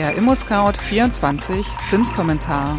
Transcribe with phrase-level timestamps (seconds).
[0.00, 2.78] Der ImmoScout 24 Zinskommentar.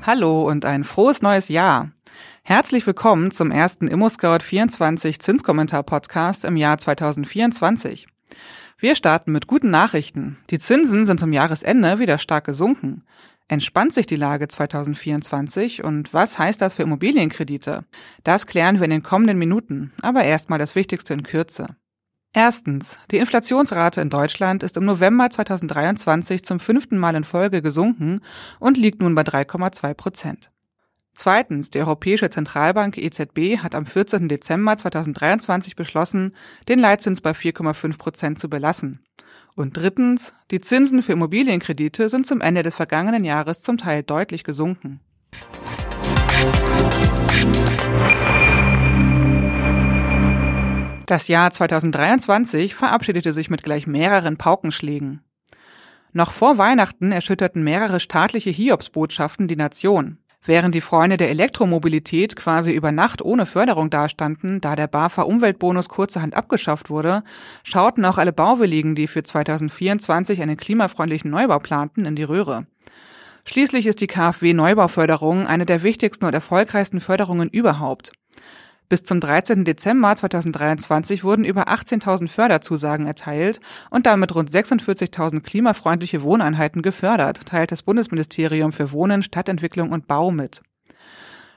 [0.00, 1.90] Hallo und ein frohes neues Jahr.
[2.44, 8.06] Herzlich willkommen zum ersten ImmoScout 24 Zinskommentar Podcast im Jahr 2024.
[8.78, 10.38] Wir starten mit guten Nachrichten.
[10.48, 13.02] Die Zinsen sind zum Jahresende wieder stark gesunken.
[13.50, 17.86] Entspannt sich die Lage 2024 und was heißt das für Immobilienkredite?
[18.22, 21.74] Das klären wir in den kommenden Minuten, aber erstmal das Wichtigste in Kürze.
[22.34, 22.98] Erstens.
[23.10, 28.20] Die Inflationsrate in Deutschland ist im November 2023 zum fünften Mal in Folge gesunken
[28.60, 30.50] und liegt nun bei 3,2 Prozent.
[31.14, 31.70] Zweitens.
[31.70, 34.28] Die Europäische Zentralbank EZB hat am 14.
[34.28, 36.36] Dezember 2023 beschlossen,
[36.68, 39.00] den Leitzins bei 4,5 Prozent zu belassen.
[39.54, 44.44] Und drittens, die Zinsen für Immobilienkredite sind zum Ende des vergangenen Jahres zum Teil deutlich
[44.44, 45.00] gesunken.
[51.06, 55.24] Das Jahr 2023 verabschiedete sich mit gleich mehreren Paukenschlägen.
[56.12, 60.18] Noch vor Weihnachten erschütterten mehrere staatliche Hiobsbotschaften die Nation.
[60.44, 65.88] Während die Freunde der Elektromobilität quasi über Nacht ohne Förderung dastanden, da der BAFA Umweltbonus
[65.88, 67.22] kurzerhand abgeschafft wurde,
[67.64, 72.66] schauten auch alle Bauwilligen, die für 2024 einen klimafreundlichen Neubau planten, in die Röhre.
[73.44, 78.12] Schließlich ist die KfW Neubauförderung eine der wichtigsten und erfolgreichsten Förderungen überhaupt.
[78.88, 79.64] Bis zum 13.
[79.64, 83.60] Dezember 2023 wurden über 18.000 Förderzusagen erteilt
[83.90, 90.30] und damit rund 46.000 klimafreundliche Wohneinheiten gefördert, teilt das Bundesministerium für Wohnen, Stadtentwicklung und Bau
[90.30, 90.62] mit.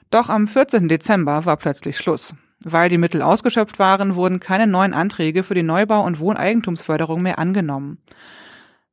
[0.09, 0.89] Doch am 14.
[0.89, 2.35] Dezember war plötzlich Schluss.
[2.63, 7.39] Weil die Mittel ausgeschöpft waren, wurden keine neuen Anträge für die Neubau- und Wohneigentumsförderung mehr
[7.39, 7.97] angenommen.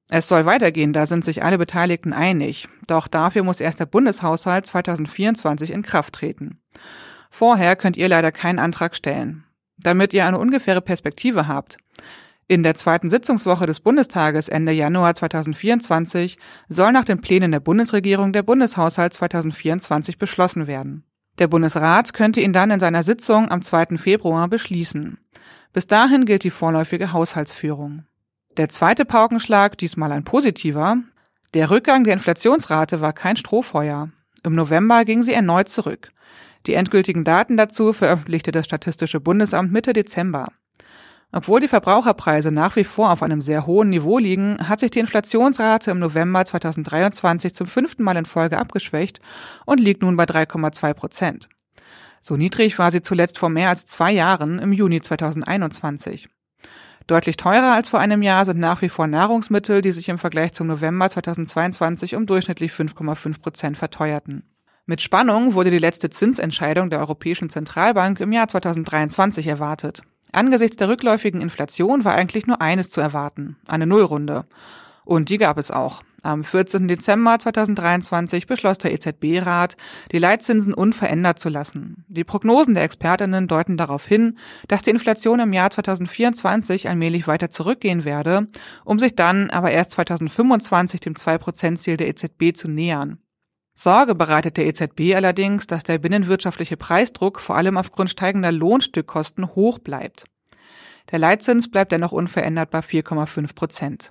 [0.09, 2.69] Es soll weitergehen, da sind sich alle Beteiligten einig.
[2.87, 6.63] Doch dafür muss erst der Bundeshaushalt 2024 in Kraft treten.
[7.31, 9.45] Vorher könnt ihr leider keinen Antrag stellen.
[9.77, 11.79] Damit ihr eine ungefähre Perspektive habt.
[12.51, 18.33] In der zweiten Sitzungswoche des Bundestages Ende Januar 2024 soll nach den Plänen der Bundesregierung
[18.33, 21.05] der Bundeshaushalt 2024 beschlossen werden.
[21.39, 23.99] Der Bundesrat könnte ihn dann in seiner Sitzung am 2.
[23.99, 25.19] Februar beschließen.
[25.73, 28.05] Bis dahin gilt die vorläufige Haushaltsführung.
[28.57, 30.97] Der zweite Paukenschlag, diesmal ein positiver.
[31.55, 34.09] Der Rückgang der Inflationsrate war kein Strohfeuer.
[34.43, 36.11] Im November ging sie erneut zurück.
[36.67, 40.49] Die endgültigen Daten dazu veröffentlichte das Statistische Bundesamt Mitte Dezember.
[41.31, 44.99] Obwohl die Verbraucherpreise nach wie vor auf einem sehr hohen Niveau liegen, hat sich die
[44.99, 49.21] Inflationsrate im November 2023 zum fünften Mal in Folge abgeschwächt
[49.67, 51.49] und liegt nun bei 3,2 Prozent.
[52.23, 56.29] So niedrig war sie zuletzt vor mehr als zwei Jahren im Juni 2021.
[57.07, 60.53] Deutlich teurer als vor einem Jahr sind nach wie vor Nahrungsmittel, die sich im Vergleich
[60.53, 64.45] zum November 2022 um durchschnittlich 5,5 Prozent verteuerten.
[64.91, 70.01] Mit Spannung wurde die letzte Zinsentscheidung der Europäischen Zentralbank im Jahr 2023 erwartet.
[70.33, 74.47] Angesichts der rückläufigen Inflation war eigentlich nur eines zu erwarten, eine Nullrunde.
[75.05, 76.03] Und die gab es auch.
[76.23, 76.89] Am 14.
[76.89, 79.77] Dezember 2023 beschloss der EZB-Rat,
[80.11, 82.07] die Leitzinsen unverändert zu lassen.
[82.09, 84.39] Die Prognosen der Expertinnen deuten darauf hin,
[84.69, 88.49] dass die Inflation im Jahr 2024 allmählich weiter zurückgehen werde,
[88.87, 93.19] um sich dann aber erst 2025 dem 2%-Ziel der EZB zu nähern.
[93.81, 99.79] Sorge bereitet der EZB allerdings, dass der binnenwirtschaftliche Preisdruck vor allem aufgrund steigender Lohnstückkosten hoch
[99.79, 100.25] bleibt.
[101.13, 104.11] Der Leitzins bleibt dennoch unverändert bei 4,5 Prozent.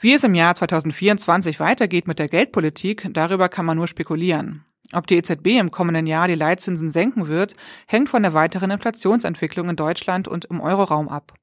[0.00, 4.64] Wie es im Jahr 2024 weitergeht mit der Geldpolitik, darüber kann man nur spekulieren.
[4.94, 7.54] Ob die EZB im kommenden Jahr die Leitzinsen senken wird,
[7.86, 11.34] hängt von der weiteren Inflationsentwicklung in Deutschland und im Euroraum ab.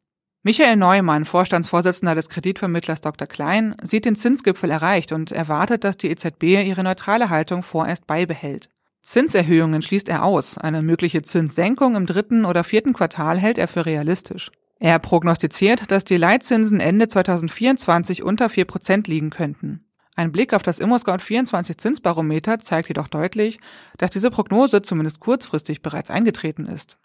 [0.44, 3.28] Michael Neumann, Vorstandsvorsitzender des Kreditvermittlers Dr.
[3.28, 8.68] Klein, sieht den Zinsgipfel erreicht und erwartet, dass die EZB ihre neutrale Haltung vorerst beibehält.
[9.04, 10.58] Zinserhöhungen schließt er aus.
[10.58, 14.50] Eine mögliche Zinssenkung im dritten oder vierten Quartal hält er für realistisch.
[14.80, 19.86] Er prognostiziert, dass die Leitzinsen Ende 2024 unter 4 Prozent liegen könnten.
[20.16, 23.60] Ein Blick auf das ImmoScout24 Zinsbarometer zeigt jedoch deutlich,
[24.00, 26.98] dass diese Prognose zumindest kurzfristig bereits eingetreten ist.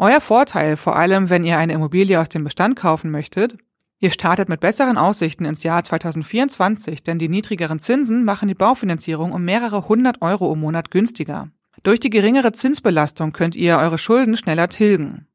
[0.00, 3.58] Euer Vorteil, vor allem wenn ihr eine Immobilie aus dem Bestand kaufen möchtet,
[3.98, 9.32] ihr startet mit besseren Aussichten ins Jahr 2024, denn die niedrigeren Zinsen machen die Baufinanzierung
[9.32, 11.48] um mehrere hundert Euro im Monat günstiger.
[11.82, 15.26] Durch die geringere Zinsbelastung könnt ihr eure Schulden schneller tilgen.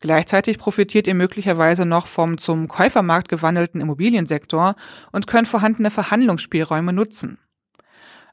[0.00, 4.76] Gleichzeitig profitiert ihr möglicherweise noch vom zum Käufermarkt gewandelten Immobiliensektor
[5.12, 7.36] und könnt vorhandene Verhandlungsspielräume nutzen.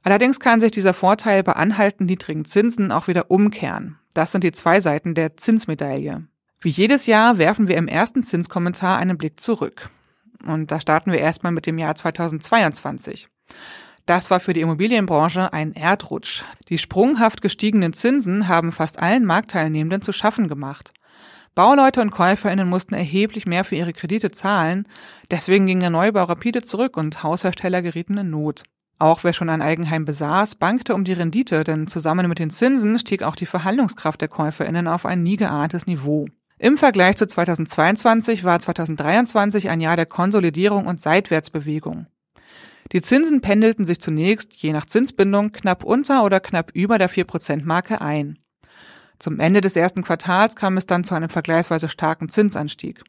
[0.02, 4.00] Allerdings kann sich dieser Vorteil bei anhaltend niedrigen Zinsen auch wieder umkehren.
[4.18, 6.26] Das sind die zwei Seiten der Zinsmedaille.
[6.60, 9.92] Wie jedes Jahr werfen wir im ersten Zinskommentar einen Blick zurück.
[10.44, 13.28] Und da starten wir erstmal mit dem Jahr 2022.
[14.08, 16.44] Das war für die Immobilienbranche ein Erdrutsch.
[16.68, 20.94] Die sprunghaft gestiegenen Zinsen haben fast allen Marktteilnehmenden zu schaffen gemacht.
[21.54, 24.88] Bauleute und KäuferInnen mussten erheblich mehr für ihre Kredite zahlen,
[25.30, 28.64] deswegen ging der Neubau rapide zurück und Haushersteller gerieten in Not.
[29.00, 32.98] Auch wer schon ein Eigenheim besaß, bankte um die Rendite, denn zusammen mit den Zinsen
[32.98, 36.28] stieg auch die Verhandlungskraft der KäuferInnen auf ein nie geahntes Niveau.
[36.58, 42.08] Im Vergleich zu 2022 war 2023 ein Jahr der Konsolidierung und Seitwärtsbewegung.
[42.92, 48.02] Die Zinsen pendelten sich zunächst, je nach Zinsbindung, knapp unter oder knapp über der 4%-Marke
[48.02, 48.40] ein.
[49.20, 53.04] Zum Ende des ersten Quartals kam es dann zu einem vergleichsweise starken Zinsanstieg.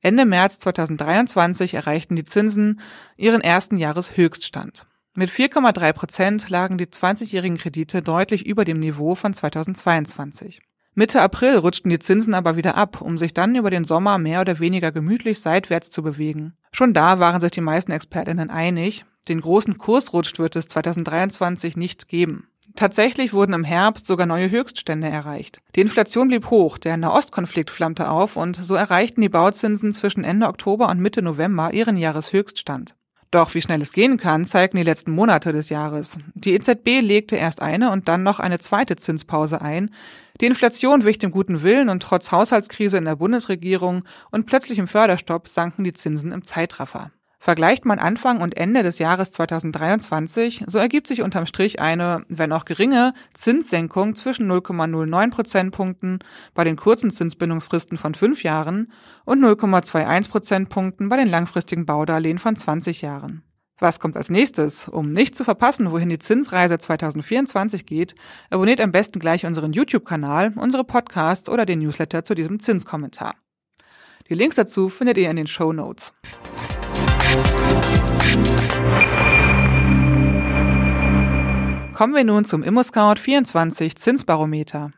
[0.00, 2.80] Ende März 2023 erreichten die Zinsen
[3.16, 4.86] ihren ersten Jahreshöchststand.
[5.18, 10.60] Mit 4,3 Prozent lagen die 20-jährigen Kredite deutlich über dem Niveau von 2022.
[10.94, 14.42] Mitte April rutschten die Zinsen aber wieder ab, um sich dann über den Sommer mehr
[14.42, 16.52] oder weniger gemütlich seitwärts zu bewegen.
[16.70, 22.06] Schon da waren sich die meisten Expertinnen einig, den großen Kursrutsch wird es 2023 nicht
[22.06, 22.46] geben.
[22.76, 25.62] Tatsächlich wurden im Herbst sogar neue Höchststände erreicht.
[25.74, 30.46] Die Inflation blieb hoch, der Nahostkonflikt flammte auf und so erreichten die Bauzinsen zwischen Ende
[30.46, 32.94] Oktober und Mitte November ihren Jahreshöchststand.
[33.30, 36.18] Doch wie schnell es gehen kann, zeigten die letzten Monate des Jahres.
[36.34, 39.90] Die EZB legte erst eine und dann noch eine zweite Zinspause ein.
[40.40, 45.46] Die Inflation wich dem guten Willen und trotz Haushaltskrise in der Bundesregierung und plötzlichem Förderstopp
[45.48, 47.10] sanken die Zinsen im Zeitraffer.
[47.40, 52.52] Vergleicht man Anfang und Ende des Jahres 2023, so ergibt sich unterm Strich eine, wenn
[52.52, 56.18] auch geringe, Zinssenkung zwischen 0,09 Prozentpunkten
[56.54, 58.92] bei den kurzen Zinsbindungsfristen von fünf Jahren
[59.24, 63.44] und 0,21 Prozentpunkten bei den langfristigen Baudarlehen von 20 Jahren.
[63.78, 64.88] Was kommt als nächstes?
[64.88, 68.16] Um nicht zu verpassen, wohin die Zinsreise 2024 geht,
[68.50, 73.36] abonniert am besten gleich unseren YouTube-Kanal, unsere Podcasts oder den Newsletter zu diesem Zinskommentar.
[74.28, 76.12] Die Links dazu findet ihr in den Show Notes.
[81.98, 84.92] Kommen wir nun zum ImmoScout 24 Zinsbarometer.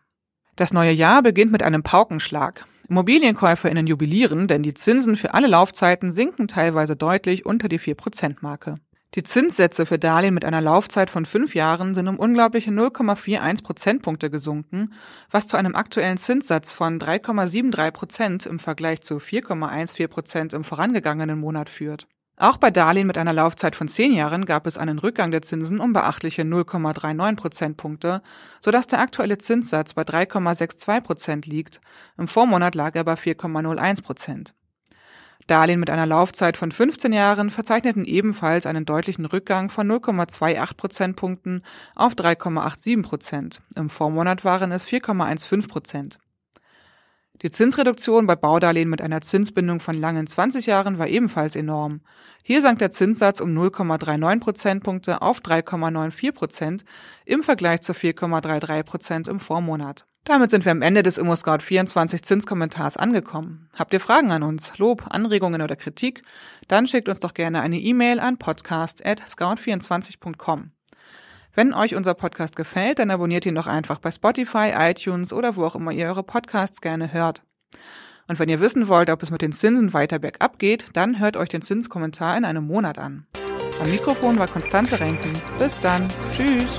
[0.56, 2.66] Das neue Jahr beginnt mit einem Paukenschlag.
[2.90, 8.74] ImmobilienkäuferInnen jubilieren, denn die Zinsen für alle Laufzeiten sinken teilweise deutlich unter die 4%-Marke.
[9.14, 14.28] Die Zinssätze für Darlehen mit einer Laufzeit von fünf Jahren sind um unglaubliche 0,41 Prozentpunkte
[14.28, 14.92] gesunken,
[15.30, 21.40] was zu einem aktuellen Zinssatz von 3,73 Prozent im Vergleich zu 4,14 Prozent im vorangegangenen
[21.40, 22.06] Monat führt.
[22.40, 25.78] Auch bei Darlehen mit einer Laufzeit von zehn Jahren gab es einen Rückgang der Zinsen
[25.78, 28.22] um beachtliche 0,39 Prozentpunkte,
[28.60, 31.82] sodass der aktuelle Zinssatz bei 3,62 Prozent liegt.
[32.16, 34.54] Im Vormonat lag er bei 4,01 Prozent.
[35.48, 41.62] Darlehen mit einer Laufzeit von 15 Jahren verzeichneten ebenfalls einen deutlichen Rückgang von 0,28 Prozentpunkten
[41.94, 43.60] auf 3,87 Prozent.
[43.76, 46.18] Im Vormonat waren es 4,15 Prozent.
[47.42, 52.02] Die Zinsreduktion bei Baudarlehen mit einer Zinsbindung von langen 20 Jahren war ebenfalls enorm.
[52.44, 56.84] Hier sank der Zinssatz um 0,39 Prozentpunkte auf 3,94 Prozent
[57.24, 60.04] im Vergleich zu 4,33 Prozent im Vormonat.
[60.24, 63.70] Damit sind wir am Ende des ImmoScout 24 Zinskommentars angekommen.
[63.74, 66.20] Habt ihr Fragen an uns, Lob, Anregungen oder Kritik?
[66.68, 70.72] Dann schickt uns doch gerne eine E-Mail an podcast@scout24.com.
[71.54, 75.64] Wenn euch unser Podcast gefällt, dann abonniert ihn doch einfach bei Spotify, iTunes oder wo
[75.64, 77.42] auch immer ihr eure Podcasts gerne hört.
[78.28, 81.36] Und wenn ihr wissen wollt, ob es mit den Zinsen weiter bergab geht, dann hört
[81.36, 83.26] euch den Zinskommentar in einem Monat an.
[83.82, 85.32] Am Mikrofon war Konstanze Renken.
[85.58, 86.08] Bis dann.
[86.32, 86.78] Tschüss.